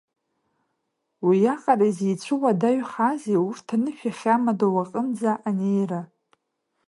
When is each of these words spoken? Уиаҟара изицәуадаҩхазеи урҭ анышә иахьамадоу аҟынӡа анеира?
Уиаҟара 1.27 1.85
изицәуадаҩхазеи 1.89 3.43
урҭ 3.47 3.67
анышә 3.75 4.03
иахьамадоу 4.07 4.75
аҟынӡа 4.83 5.33
анеира? 5.49 6.01